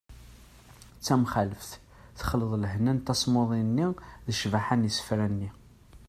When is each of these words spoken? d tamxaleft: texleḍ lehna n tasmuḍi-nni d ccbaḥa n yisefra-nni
d 0.99 1.01
tamxaleft: 1.05 1.71
texleḍ 2.17 2.51
lehna 2.61 2.91
n 2.95 2.99
tasmuḍi-nni 3.05 3.87
d 4.25 4.27
ccbaḥa 4.37 4.75
n 4.75 4.87
yisefra-nni 4.87 5.49